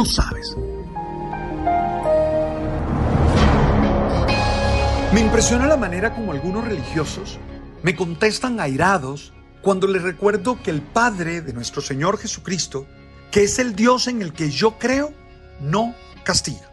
Tú 0.00 0.06
sabes. 0.06 0.56
Me 5.12 5.20
impresiona 5.20 5.66
la 5.66 5.76
manera 5.76 6.14
como 6.14 6.32
algunos 6.32 6.64
religiosos 6.64 7.38
me 7.82 7.94
contestan 7.94 8.60
airados 8.60 9.34
cuando 9.60 9.86
les 9.86 10.00
recuerdo 10.00 10.62
que 10.62 10.70
el 10.70 10.80
Padre 10.80 11.42
de 11.42 11.52
nuestro 11.52 11.82
Señor 11.82 12.16
Jesucristo, 12.16 12.86
que 13.30 13.42
es 13.42 13.58
el 13.58 13.76
Dios 13.76 14.08
en 14.08 14.22
el 14.22 14.32
que 14.32 14.48
yo 14.48 14.78
creo, 14.78 15.12
no 15.60 15.94
castiga. 16.24 16.72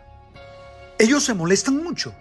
Ellos 0.97 1.25
se 1.25 1.33
molestan 1.33 1.83
mucho 1.83 2.15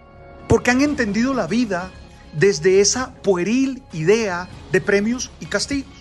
porque 0.49 0.73
han 0.73 0.81
entendido 0.81 1.35
la 1.35 1.47
vida 1.47 1.93
desde 2.33 2.81
esa 2.81 3.15
pueril 3.23 3.81
idea 3.93 4.49
de 4.73 4.81
premios 4.81 5.31
y 5.39 5.47
castigos. 5.47 5.95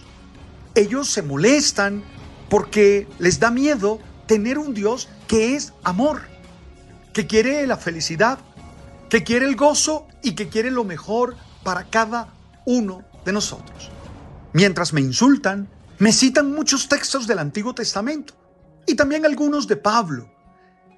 Ellos 0.73 1.08
se 1.12 1.22
molestan 1.22 2.03
porque 2.50 3.08
les 3.19 3.40
da 3.40 3.52
miedo 3.52 4.00
tener 4.26 4.58
un 4.58 4.73
Dios 4.73 5.09
que 5.28 5.56
es 5.56 5.73
amor, 5.84 6.22
que 7.14 7.28
quiere 7.28 7.66
la 7.68 7.78
felicidad, 7.78 8.40
que 9.09 9.23
quiere 9.23 9.45
el 9.45 9.56
gozo 9.56 10.08
y 10.22 10.34
que 10.34 10.50
quiere 10.50 10.72
lo 10.72 10.84
mejor 10.84 11.36
para 11.64 11.90
cada 11.90 12.34
uno 12.66 13.03
de 13.23 13.31
nosotros. 13.31 13.90
Mientras 14.53 14.94
me 14.94 15.02
insultan, 15.02 15.70
me 16.00 16.12
citan 16.12 16.52
muchos 16.52 16.88
textos 16.88 17.28
del 17.28 17.40
Antiguo 17.40 17.73
Testamento 17.73 18.34
y 18.86 18.96
también 18.96 19.26
algunos 19.26 19.68
de 19.68 19.78
Pablo, 19.78 20.30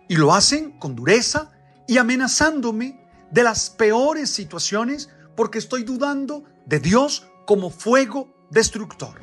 y 0.08 0.16
lo 0.16 0.34
hacen 0.34 0.72
con 0.80 0.96
dureza 0.96 1.52
y 1.88 1.98
amenazándome 1.98 3.08
de 3.32 3.44
las 3.44 3.70
peores 3.70 4.30
situaciones 4.30 5.10
porque 5.36 5.60
estoy 5.60 5.84
dudando 5.84 6.44
de 6.66 6.80
Dios 6.80 7.28
como 7.46 7.70
fuego 7.70 8.48
destructor. 8.50 9.22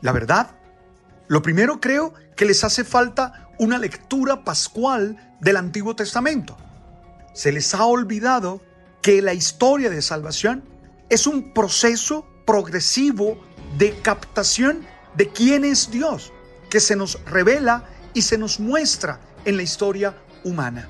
La 0.00 0.12
verdad, 0.12 0.56
lo 1.32 1.40
primero 1.40 1.80
creo 1.80 2.12
que 2.36 2.44
les 2.44 2.62
hace 2.62 2.84
falta 2.84 3.48
una 3.58 3.78
lectura 3.78 4.44
pascual 4.44 5.16
del 5.40 5.56
Antiguo 5.56 5.96
Testamento. 5.96 6.58
Se 7.32 7.50
les 7.52 7.74
ha 7.74 7.86
olvidado 7.86 8.60
que 9.00 9.22
la 9.22 9.32
historia 9.32 9.88
de 9.88 10.02
salvación 10.02 10.62
es 11.08 11.26
un 11.26 11.54
proceso 11.54 12.26
progresivo 12.44 13.42
de 13.78 13.98
captación 14.02 14.84
de 15.16 15.30
quién 15.30 15.64
es 15.64 15.90
Dios, 15.90 16.34
que 16.68 16.80
se 16.80 16.96
nos 16.96 17.18
revela 17.24 17.86
y 18.12 18.20
se 18.20 18.36
nos 18.36 18.60
muestra 18.60 19.18
en 19.46 19.56
la 19.56 19.62
historia 19.62 20.14
humana. 20.44 20.86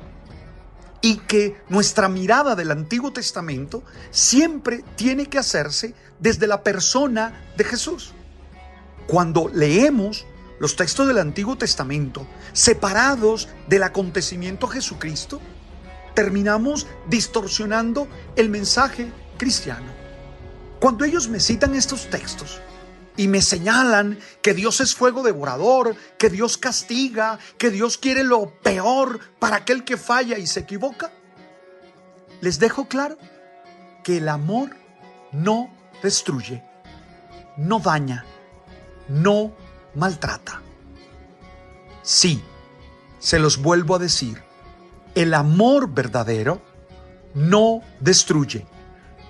Y 1.02 1.18
que 1.18 1.62
nuestra 1.68 2.08
mirada 2.08 2.56
del 2.56 2.72
Antiguo 2.72 3.12
Testamento 3.12 3.84
siempre 4.10 4.82
tiene 4.96 5.26
que 5.26 5.38
hacerse 5.38 5.94
desde 6.18 6.48
la 6.48 6.64
persona 6.64 7.44
de 7.56 7.62
Jesús. 7.62 8.12
Cuando 9.06 9.48
leemos 9.48 10.26
los 10.62 10.76
textos 10.76 11.08
del 11.08 11.18
Antiguo 11.18 11.58
Testamento 11.58 12.24
separados 12.52 13.48
del 13.66 13.82
acontecimiento 13.82 14.68
Jesucristo, 14.68 15.40
terminamos 16.14 16.86
distorsionando 17.08 18.06
el 18.36 18.48
mensaje 18.48 19.10
cristiano. 19.36 19.90
Cuando 20.78 21.04
ellos 21.04 21.28
me 21.28 21.40
citan 21.40 21.74
estos 21.74 22.08
textos, 22.10 22.60
y 23.16 23.26
me 23.26 23.42
señalan 23.42 24.20
que 24.40 24.54
Dios 24.54 24.80
es 24.80 24.94
fuego 24.94 25.24
devorador, 25.24 25.96
que 26.16 26.30
Dios 26.30 26.56
castiga, 26.58 27.40
que 27.58 27.70
Dios 27.70 27.98
quiere 27.98 28.22
lo 28.22 28.54
peor 28.60 29.18
para 29.40 29.56
aquel 29.56 29.82
que 29.82 29.96
falla 29.96 30.38
y 30.38 30.46
se 30.46 30.60
equivoca, 30.60 31.10
les 32.40 32.60
dejo 32.60 32.86
claro 32.86 33.18
que 34.04 34.18
el 34.18 34.28
amor 34.28 34.76
no 35.32 35.74
destruye, 36.04 36.62
no 37.56 37.80
daña, 37.80 38.24
no 39.08 39.56
maltrata. 39.94 40.60
Sí, 42.02 42.42
se 43.18 43.38
los 43.38 43.58
vuelvo 43.58 43.96
a 43.96 43.98
decir, 43.98 44.42
el 45.14 45.34
amor 45.34 45.92
verdadero 45.92 46.60
no 47.34 47.80
destruye, 48.00 48.66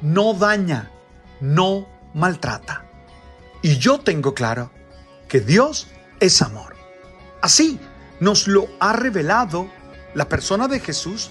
no 0.00 0.34
daña, 0.34 0.90
no 1.40 1.86
maltrata. 2.14 2.84
Y 3.62 3.78
yo 3.78 4.00
tengo 4.00 4.34
claro 4.34 4.70
que 5.28 5.40
Dios 5.40 5.88
es 6.20 6.42
amor. 6.42 6.76
Así 7.40 7.78
nos 8.20 8.48
lo 8.48 8.68
ha 8.80 8.92
revelado 8.92 9.68
la 10.14 10.28
persona 10.28 10.68
de 10.68 10.80
Jesús 10.80 11.30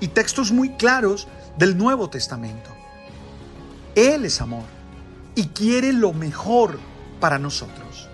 y 0.00 0.08
textos 0.08 0.52
muy 0.52 0.70
claros 0.76 1.28
del 1.56 1.76
Nuevo 1.76 2.10
Testamento. 2.10 2.70
Él 3.94 4.24
es 4.24 4.40
amor 4.40 4.64
y 5.34 5.48
quiere 5.48 5.92
lo 5.92 6.12
mejor 6.12 6.78
para 7.20 7.38
nosotros. 7.38 8.08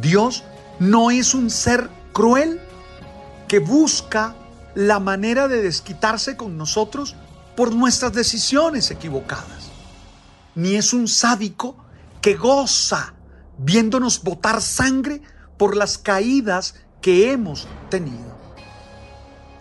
Dios 0.00 0.44
no 0.78 1.10
es 1.10 1.34
un 1.34 1.50
ser 1.50 1.90
cruel 2.12 2.60
que 3.48 3.58
busca 3.58 4.34
la 4.74 4.98
manera 4.98 5.48
de 5.48 5.62
desquitarse 5.62 6.36
con 6.36 6.56
nosotros 6.56 7.14
por 7.56 7.74
nuestras 7.74 8.12
decisiones 8.12 8.90
equivocadas, 8.90 9.70
ni 10.54 10.74
es 10.74 10.92
un 10.92 11.06
sádico 11.06 11.76
que 12.20 12.34
goza 12.34 13.14
viéndonos 13.58 14.22
botar 14.22 14.60
sangre 14.60 15.22
por 15.56 15.76
las 15.76 15.98
caídas 15.98 16.74
que 17.00 17.30
hemos 17.30 17.68
tenido. 17.90 18.34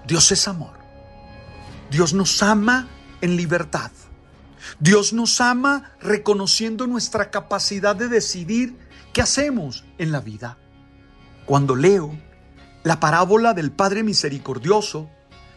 Dios 0.07 0.31
es 0.31 0.47
amor. 0.47 0.73
Dios 1.91 2.13
nos 2.13 2.41
ama 2.41 2.88
en 3.22 3.38
libertad. 3.38 3.91
Dios 4.79 5.13
nos 5.13 5.41
ama 5.41 5.91
reconociendo 6.01 6.88
nuestra 6.88 7.29
capacidad 7.29 7.95
de 7.95 8.07
decidir 8.07 8.77
qué 9.13 9.22
hacemos 9.22 9.85
en 10.00 10.12
la 10.12 10.19
vida. 10.19 10.57
Cuando 11.46 11.75
leo 11.75 12.18
la 12.84 13.00
parábola 13.00 13.53
del 13.53 13.72
Padre 13.72 14.03
Misericordioso, 14.03 15.09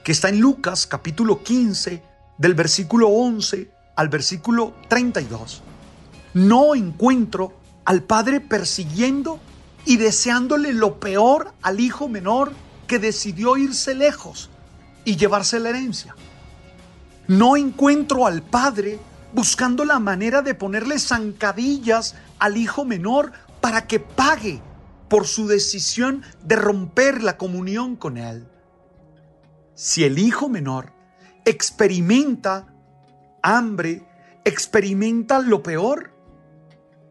que 0.04 0.12
está 0.12 0.28
en 0.28 0.40
Lucas 0.40 0.86
capítulo 0.86 1.42
15, 1.42 2.02
del 2.38 2.54
versículo 2.54 3.08
11 3.08 3.70
al 3.96 4.08
versículo 4.10 4.74
32, 4.88 5.62
no 6.34 6.74
encuentro 6.74 7.54
al 7.86 8.02
padre 8.02 8.40
persiguiendo 8.40 9.40
y 9.86 9.96
deseándole 9.96 10.74
lo 10.74 11.00
peor 11.00 11.54
al 11.62 11.80
hijo 11.80 12.08
menor 12.08 12.52
que 12.86 12.98
decidió 12.98 13.56
irse 13.56 13.94
lejos 13.94 14.50
y 15.04 15.16
llevarse 15.16 15.58
la 15.60 15.70
herencia. 15.70 16.14
No 17.26 17.56
encuentro 17.56 18.26
al 18.26 18.42
padre 18.42 18.98
buscando 19.32 19.84
la 19.84 19.98
manera 19.98 20.42
de 20.42 20.54
ponerle 20.54 20.98
zancadillas 20.98 22.16
al 22.38 22.56
hijo 22.56 22.84
menor 22.84 23.32
para 23.66 23.88
que 23.88 23.98
pague 23.98 24.62
por 25.08 25.26
su 25.26 25.48
decisión 25.48 26.22
de 26.40 26.54
romper 26.54 27.24
la 27.24 27.36
comunión 27.36 27.96
con 27.96 28.16
él. 28.16 28.46
Si 29.74 30.04
el 30.04 30.20
hijo 30.20 30.48
menor 30.48 30.92
experimenta 31.44 32.72
hambre, 33.42 34.06
experimenta 34.44 35.40
lo 35.40 35.64
peor, 35.64 36.12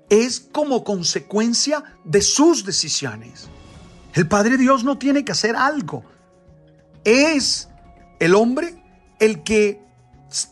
es 0.10 0.40
como 0.40 0.86
consecuencia 0.86 1.84
de 2.06 2.22
sus 2.22 2.63
decisiones. 2.63 3.50
El 4.13 4.25
Padre 4.30 4.56
Dios 4.56 4.86
no 4.86 4.98
tiene 4.98 5.25
que 5.25 5.34
hacer 5.34 5.57
algo. 5.57 6.06
Es 7.04 7.68
el 8.22 8.34
hombre 8.34 8.81
el 9.19 9.44
que 9.44 9.84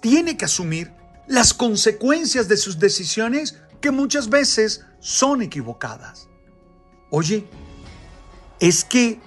tiene 0.02 0.36
que 0.36 0.44
asumir 0.44 0.92
las 1.28 1.54
consecuencias 1.54 2.50
de 2.50 2.58
sus 2.58 2.78
decisiones 2.78 3.58
que 3.80 3.92
muchas 3.92 4.28
veces 4.28 4.86
son 5.04 5.42
equivocadas. 5.42 6.30
Oye, 7.10 7.46
es 8.62 8.86
que 8.86 9.20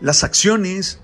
las 0.00 0.24
acciones 0.24 0.98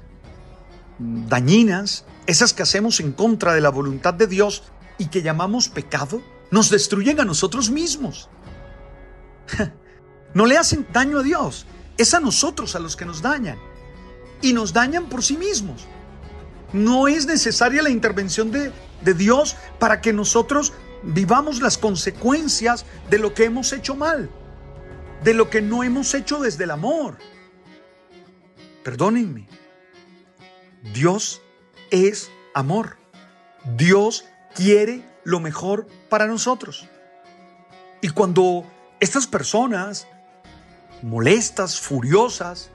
dañinas, 0.98 2.04
esas 2.26 2.52
que 2.52 2.64
hacemos 2.64 2.98
en 2.98 3.12
contra 3.12 3.54
de 3.54 3.60
la 3.60 3.70
voluntad 3.70 4.14
de 4.14 4.26
Dios 4.26 4.64
y 4.98 5.06
que 5.06 5.22
llamamos 5.22 5.68
pecado, 5.68 6.20
nos 6.50 6.70
destruyen 6.70 7.20
a 7.20 7.24
nosotros 7.24 7.70
mismos. 7.70 8.28
No 10.34 10.44
le 10.44 10.58
hacen 10.58 10.86
daño 10.92 11.20
a 11.20 11.22
Dios, 11.22 11.64
es 11.96 12.12
a 12.12 12.20
nosotros 12.20 12.76
a 12.76 12.80
los 12.80 12.96
que 12.96 13.06
nos 13.06 13.22
dañan. 13.22 13.58
Y 14.42 14.52
nos 14.52 14.74
dañan 14.74 15.08
por 15.08 15.24
sí 15.24 15.38
mismos. 15.38 15.86
No 16.74 17.08
es 17.08 17.24
necesaria 17.24 17.82
la 17.82 17.88
intervención 17.88 18.50
de, 18.50 18.70
de 19.00 19.14
Dios 19.14 19.56
para 19.78 20.02
que 20.02 20.12
nosotros 20.12 20.74
vivamos 21.02 21.60
las 21.60 21.78
consecuencias 21.78 22.84
de 23.10 23.18
lo 23.18 23.34
que 23.34 23.44
hemos 23.44 23.72
hecho 23.72 23.94
mal, 23.94 24.30
de 25.22 25.34
lo 25.34 25.50
que 25.50 25.62
no 25.62 25.84
hemos 25.84 26.14
hecho 26.14 26.40
desde 26.40 26.64
el 26.64 26.70
amor. 26.70 27.18
Perdónenme, 28.82 29.48
Dios 30.92 31.42
es 31.90 32.30
amor. 32.54 32.96
Dios 33.76 34.24
quiere 34.54 35.04
lo 35.24 35.40
mejor 35.40 35.86
para 36.08 36.26
nosotros. 36.26 36.88
Y 38.00 38.10
cuando 38.10 38.64
estas 39.00 39.26
personas 39.26 40.06
molestas, 41.02 41.80
furiosas, 41.80 42.70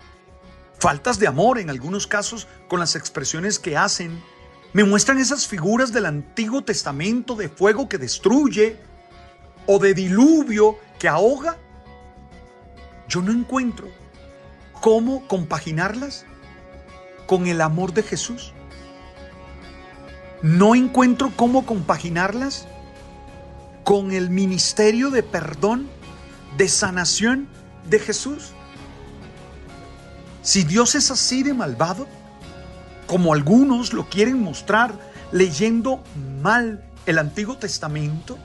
faltas 0.77 1.19
de 1.19 1.27
amor 1.27 1.59
en 1.59 1.69
algunos 1.69 2.07
casos 2.07 2.47
con 2.67 2.79
las 2.79 2.95
expresiones 2.95 3.59
que 3.59 3.77
hacen, 3.77 4.21
me 4.73 4.83
muestran 4.83 5.19
esas 5.19 5.47
figuras 5.47 5.93
del 5.93 6.07
Antiguo 6.07 6.63
Testamento 6.63 7.35
de 7.35 7.47
fuego 7.47 7.87
que 7.87 7.99
destruye 7.99 8.77
o 9.67 9.77
de 9.77 9.93
diluvio 9.93 10.79
que 10.97 11.07
ahoga, 11.07 11.57
yo 13.07 13.21
no 13.21 13.31
encuentro 13.31 13.87
cómo 14.81 15.27
compaginarlas 15.27 16.25
con 17.27 17.45
el 17.45 17.61
amor 17.61 17.93
de 17.93 18.01
Jesús. 18.01 18.51
No 20.41 20.73
encuentro 20.73 21.31
cómo 21.35 21.65
compaginarlas 21.65 22.67
con 23.83 24.11
el 24.11 24.29
ministerio 24.31 25.11
de 25.11 25.21
perdón, 25.21 25.87
de 26.57 26.67
sanación 26.67 27.47
de 27.89 27.99
Jesús. 27.99 28.51
Si 30.41 30.63
Dios 30.63 30.95
es 30.95 31.11
así 31.11 31.43
de 31.43 31.53
malvado, 31.53 32.07
como 33.07 33.33
algunos 33.33 33.93
lo 33.93 34.09
quieren 34.09 34.41
mostrar 34.41 34.97
leyendo 35.31 36.03
mal 36.41 36.83
el 37.05 37.17
Antiguo 37.19 37.57
Testamento, 37.57 38.37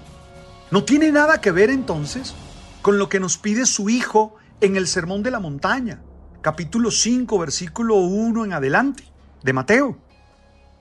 no 0.70 0.84
tiene 0.84 1.12
nada 1.12 1.40
que 1.40 1.52
ver 1.52 1.70
entonces 1.70 2.34
con 2.82 2.98
lo 2.98 3.08
que 3.08 3.20
nos 3.20 3.38
pide 3.38 3.66
su 3.66 3.88
Hijo 3.88 4.36
en 4.60 4.76
el 4.76 4.86
Sermón 4.86 5.22
de 5.22 5.30
la 5.30 5.40
Montaña, 5.40 6.00
capítulo 6.40 6.90
5, 6.90 7.38
versículo 7.38 7.96
1 7.96 8.44
en 8.44 8.52
adelante, 8.52 9.04
de 9.42 9.52
Mateo. 9.52 9.98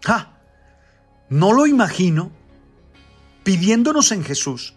¡Ja! 0.04 0.34
No 1.30 1.54
lo 1.54 1.68
imagino 1.68 2.32
pidiéndonos 3.44 4.12
en 4.12 4.24
Jesús 4.24 4.76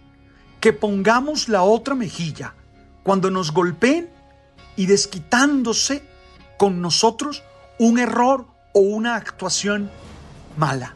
que 0.61 0.73
pongamos 0.73 1.49
la 1.49 1.63
otra 1.63 1.95
mejilla 1.95 2.55
cuando 3.03 3.31
nos 3.31 3.53
golpeen 3.53 4.11
y 4.77 4.87
desquitándose 4.87 6.03
con 6.59 6.81
nosotros 6.81 7.43
un 7.79 7.99
error 7.99 8.47
o 8.73 8.81
una 8.81 9.17
actuación 9.17 9.91
mala. 10.57 10.95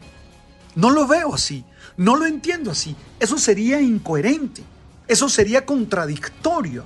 No 0.75 0.89
lo 0.89 1.07
veo 1.07 1.33
así, 1.33 1.65
no 1.97 2.15
lo 2.15 2.25
entiendo 2.25 2.71
así. 2.71 2.95
Eso 3.19 3.37
sería 3.37 3.81
incoherente, 3.81 4.63
eso 5.07 5.29
sería 5.29 5.65
contradictorio. 5.65 6.83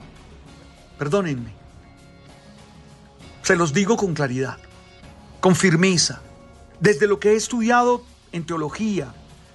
Perdónenme. 0.98 1.54
Se 3.42 3.56
los 3.56 3.74
digo 3.74 3.98
con 3.98 4.14
claridad, 4.14 4.58
con 5.40 5.56
firmeza, 5.56 6.22
desde 6.80 7.08
lo 7.08 7.20
que 7.20 7.32
he 7.32 7.36
estudiado 7.36 8.04
en 8.32 8.46
teología, 8.46 9.14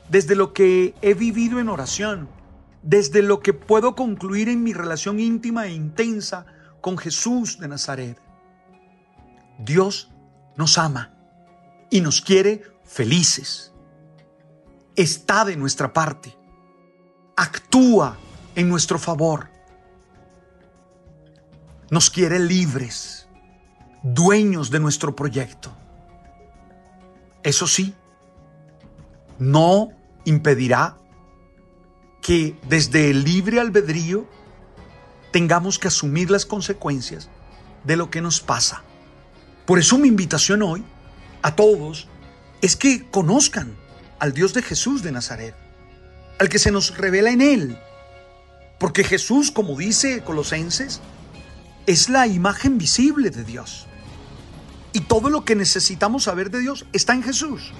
desde 0.08 0.34
lo 0.34 0.52
que 0.52 0.94
he 1.00 1.14
vivido 1.14 1.60
en 1.60 1.68
oración, 1.68 2.28
desde 2.82 3.22
lo 3.22 3.40
que 3.40 3.52
puedo 3.52 3.94
concluir 3.94 4.48
en 4.48 4.62
mi 4.62 4.72
relación 4.72 5.20
íntima 5.20 5.66
e 5.66 5.72
intensa 5.72 6.44
con 6.80 6.98
Jesús 6.98 7.58
de 7.58 7.68
Nazaret. 7.68 8.18
Dios 9.58 10.10
nos 10.56 10.76
ama 10.76 11.14
y 11.94 12.00
nos 12.00 12.20
quiere 12.20 12.60
felices. 12.82 13.72
Está 14.96 15.44
de 15.44 15.56
nuestra 15.56 15.92
parte. 15.92 16.36
Actúa 17.36 18.18
en 18.56 18.68
nuestro 18.68 18.98
favor. 18.98 19.48
Nos 21.90 22.10
quiere 22.10 22.40
libres, 22.40 23.28
dueños 24.02 24.72
de 24.72 24.80
nuestro 24.80 25.14
proyecto. 25.14 25.70
Eso 27.44 27.68
sí, 27.68 27.94
no 29.38 29.90
impedirá 30.24 30.98
que 32.20 32.58
desde 32.68 33.10
el 33.10 33.22
libre 33.22 33.60
albedrío 33.60 34.26
tengamos 35.30 35.78
que 35.78 35.86
asumir 35.86 36.28
las 36.28 36.44
consecuencias 36.44 37.30
de 37.84 37.94
lo 37.94 38.10
que 38.10 38.20
nos 38.20 38.40
pasa. 38.40 38.82
Por 39.64 39.78
eso 39.78 39.96
mi 39.96 40.08
invitación 40.08 40.60
hoy 40.62 40.84
a 41.44 41.54
todos 41.54 42.08
es 42.62 42.74
que 42.74 43.06
conozcan 43.10 43.76
al 44.18 44.32
Dios 44.32 44.54
de 44.54 44.62
Jesús 44.62 45.02
de 45.02 45.12
Nazaret, 45.12 45.54
al 46.38 46.48
que 46.48 46.58
se 46.58 46.70
nos 46.70 46.96
revela 46.96 47.30
en 47.30 47.42
Él. 47.42 47.78
Porque 48.78 49.04
Jesús, 49.04 49.50
como 49.50 49.76
dice 49.76 50.22
Colosenses, 50.22 51.02
es 51.84 52.08
la 52.08 52.26
imagen 52.26 52.78
visible 52.78 53.28
de 53.28 53.44
Dios. 53.44 53.86
Y 54.94 55.00
todo 55.00 55.28
lo 55.28 55.44
que 55.44 55.54
necesitamos 55.54 56.24
saber 56.24 56.50
de 56.50 56.60
Dios 56.60 56.86
está 56.94 57.12
en 57.12 57.22
Jesús. 57.22 57.72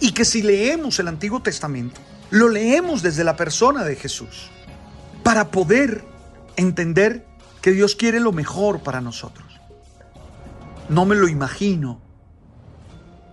Y 0.00 0.10
que 0.10 0.24
si 0.24 0.42
leemos 0.42 0.98
el 0.98 1.06
Antiguo 1.06 1.42
Testamento, 1.42 2.00
lo 2.30 2.48
leemos 2.48 3.02
desde 3.02 3.22
la 3.22 3.36
persona 3.36 3.84
de 3.84 3.94
Jesús, 3.94 4.50
para 5.22 5.52
poder 5.52 6.04
entender 6.56 7.24
que 7.62 7.70
Dios 7.70 7.94
quiere 7.94 8.18
lo 8.18 8.32
mejor 8.32 8.82
para 8.82 9.00
nosotros. 9.00 9.60
No 10.88 11.06
me 11.06 11.14
lo 11.14 11.28
imagino 11.28 12.09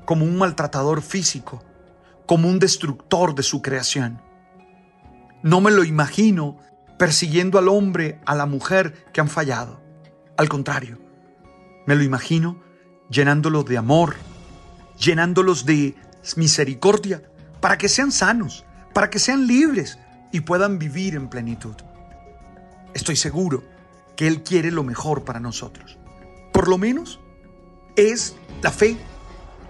como 0.07 0.23
un 0.23 0.37
maltratador 0.37 1.01
físico, 1.01 1.61
como 2.25 2.47
un 2.47 2.59
destructor 2.59 3.35
de 3.35 3.43
su 3.43 3.61
creación. 3.61 4.21
No 5.43 5.59
me 5.59 5.69
lo 5.69 5.83
imagino 5.83 6.57
persiguiendo 6.97 7.59
al 7.59 7.67
hombre, 7.67 8.21
a 8.25 8.33
la 8.33 8.45
mujer 8.45 9.05
que 9.11 9.19
han 9.19 9.27
fallado. 9.27 9.81
Al 10.37 10.47
contrario, 10.47 10.97
me 11.85 11.97
lo 11.97 12.03
imagino 12.03 12.63
llenándolos 13.09 13.65
de 13.65 13.77
amor, 13.77 14.15
llenándolos 14.97 15.65
de 15.65 15.95
misericordia, 16.37 17.21
para 17.59 17.77
que 17.77 17.89
sean 17.89 18.13
sanos, 18.13 18.63
para 18.93 19.09
que 19.09 19.19
sean 19.19 19.45
libres 19.45 19.99
y 20.31 20.39
puedan 20.39 20.79
vivir 20.79 21.15
en 21.15 21.27
plenitud. 21.27 21.75
Estoy 22.93 23.17
seguro 23.17 23.61
que 24.15 24.25
Él 24.25 24.41
quiere 24.41 24.71
lo 24.71 24.85
mejor 24.85 25.25
para 25.25 25.41
nosotros. 25.41 25.97
Por 26.53 26.69
lo 26.69 26.77
menos 26.77 27.19
es 27.97 28.37
la 28.61 28.71
fe 28.71 28.95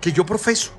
que 0.08 0.14
yo 0.14 0.26
profeso. 0.26 0.72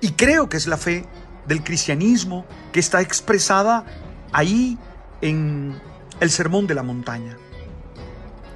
Y 0.00 0.12
creo 0.12 0.48
que 0.48 0.56
es 0.56 0.68
la 0.68 0.76
fe 0.76 1.04
del 1.48 1.64
cristianismo 1.64 2.46
que 2.70 2.78
está 2.78 3.00
expresada 3.00 3.84
ahí 4.30 4.78
en 5.20 5.76
el 6.20 6.30
Sermón 6.30 6.68
de 6.68 6.76
la 6.76 6.84
Montaña. 6.84 7.36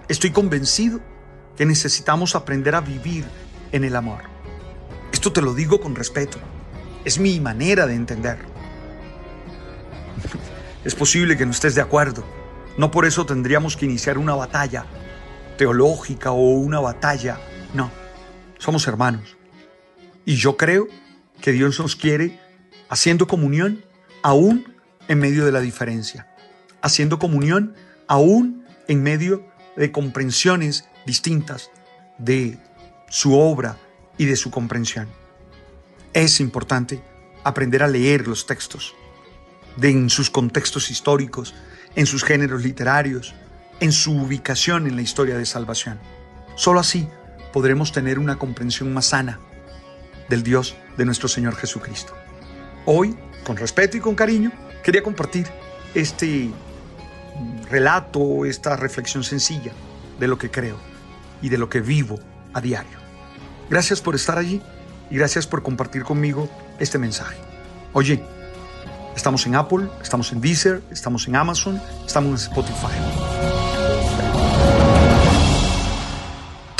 Estoy 0.06 0.30
convencido 0.30 1.00
que 1.56 1.66
necesitamos 1.66 2.36
aprender 2.36 2.76
a 2.76 2.82
vivir 2.82 3.24
en 3.72 3.82
el 3.82 3.96
amor. 3.96 4.22
Esto 5.12 5.32
te 5.32 5.42
lo 5.42 5.54
digo 5.54 5.80
con 5.80 5.96
respeto. 5.96 6.38
Es 7.04 7.18
mi 7.18 7.40
manera 7.40 7.88
de 7.88 7.94
entender. 7.94 8.38
Es 10.84 10.94
posible 10.94 11.36
que 11.36 11.46
no 11.46 11.50
estés 11.50 11.74
de 11.74 11.80
acuerdo. 11.80 12.22
No 12.78 12.92
por 12.92 13.06
eso 13.06 13.26
tendríamos 13.26 13.76
que 13.76 13.86
iniciar 13.86 14.18
una 14.18 14.36
batalla 14.36 14.86
teológica 15.58 16.30
o 16.30 16.52
una 16.52 16.78
batalla. 16.78 17.40
No 17.74 18.01
somos 18.62 18.86
hermanos. 18.86 19.36
Y 20.24 20.36
yo 20.36 20.56
creo 20.56 20.86
que 21.40 21.50
Dios 21.50 21.80
nos 21.80 21.96
quiere 21.96 22.38
haciendo 22.88 23.26
comunión 23.26 23.84
aún 24.22 24.76
en 25.08 25.18
medio 25.18 25.44
de 25.44 25.50
la 25.50 25.60
diferencia, 25.60 26.28
haciendo 26.80 27.18
comunión 27.18 27.74
aún 28.06 28.64
en 28.86 29.02
medio 29.02 29.44
de 29.76 29.90
comprensiones 29.90 30.88
distintas 31.06 31.70
de 32.18 32.56
su 33.08 33.36
obra 33.36 33.78
y 34.16 34.26
de 34.26 34.36
su 34.36 34.52
comprensión. 34.52 35.08
Es 36.12 36.38
importante 36.38 37.02
aprender 37.42 37.82
a 37.82 37.88
leer 37.88 38.28
los 38.28 38.46
textos 38.46 38.94
de, 39.76 39.90
en 39.90 40.08
sus 40.08 40.30
contextos 40.30 40.88
históricos, 40.88 41.52
en 41.96 42.06
sus 42.06 42.22
géneros 42.22 42.62
literarios, 42.62 43.34
en 43.80 43.90
su 43.90 44.12
ubicación 44.12 44.86
en 44.86 44.94
la 44.94 45.02
historia 45.02 45.36
de 45.36 45.46
salvación. 45.46 45.98
Solo 46.54 46.78
así 46.78 47.08
podremos 47.52 47.92
tener 47.92 48.18
una 48.18 48.38
comprensión 48.38 48.92
más 48.92 49.06
sana 49.06 49.38
del 50.28 50.42
Dios 50.42 50.76
de 50.96 51.04
nuestro 51.04 51.28
Señor 51.28 51.54
Jesucristo. 51.56 52.14
Hoy, 52.86 53.16
con 53.44 53.56
respeto 53.56 53.96
y 53.96 54.00
con 54.00 54.14
cariño, 54.14 54.50
quería 54.82 55.02
compartir 55.02 55.46
este 55.94 56.50
relato, 57.70 58.44
esta 58.44 58.76
reflexión 58.76 59.24
sencilla 59.24 59.72
de 60.18 60.28
lo 60.28 60.38
que 60.38 60.50
creo 60.50 60.76
y 61.40 61.48
de 61.48 61.58
lo 61.58 61.68
que 61.68 61.80
vivo 61.80 62.18
a 62.52 62.60
diario. 62.60 62.98
Gracias 63.70 64.00
por 64.00 64.14
estar 64.14 64.38
allí 64.38 64.62
y 65.10 65.16
gracias 65.16 65.46
por 65.46 65.62
compartir 65.62 66.04
conmigo 66.04 66.48
este 66.78 66.98
mensaje. 66.98 67.36
Oye, 67.92 68.22
estamos 69.16 69.46
en 69.46 69.54
Apple, 69.54 69.88
estamos 70.02 70.32
en 70.32 70.40
Deezer, 70.40 70.82
estamos 70.90 71.28
en 71.28 71.36
Amazon, 71.36 71.80
estamos 72.06 72.30
en 72.30 72.50
Spotify. 72.50 73.31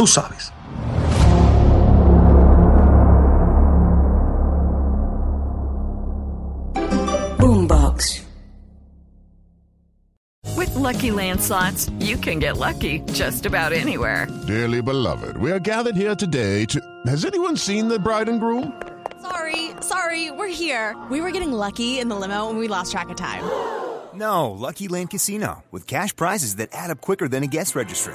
Tú 0.03 0.09
sabes. 0.09 0.51
Boombox. 7.39 8.25
With 10.57 10.75
Lucky 10.75 11.13
Land 11.13 11.41
slots, 11.41 11.89
you 12.01 12.17
can 12.17 12.41
get 12.41 12.57
lucky 12.57 12.99
just 13.13 13.47
about 13.47 13.73
anywhere. 13.73 14.27
Dearly 14.49 14.83
beloved, 14.83 15.37
we 15.37 15.53
are 15.53 15.61
gathered 15.61 15.95
here 15.95 16.17
today 16.17 16.65
to. 16.65 16.81
Has 17.07 17.25
anyone 17.25 17.57
seen 17.57 17.87
the 17.87 18.01
bride 18.01 18.29
and 18.29 18.41
groom? 18.41 18.83
Sorry, 19.21 19.71
sorry, 19.81 20.33
we're 20.33 20.49
here. 20.49 20.97
We 21.13 21.21
were 21.21 21.31
getting 21.31 21.53
lucky 21.53 22.01
in 22.01 22.09
the 22.09 22.17
limo 22.17 22.51
and 22.51 22.59
we 22.59 22.67
lost 22.67 22.91
track 22.91 23.09
of 23.09 23.17
time. 23.17 23.45
No, 24.15 24.51
Lucky 24.51 24.89
Land 24.89 25.11
Casino, 25.11 25.63
with 25.71 25.87
cash 25.87 26.15
prizes 26.17 26.57
that 26.57 26.71
add 26.73 26.91
up 26.91 27.01
quicker 27.01 27.29
than 27.29 27.45
a 27.45 27.47
guest 27.47 27.77
registry. 27.77 28.15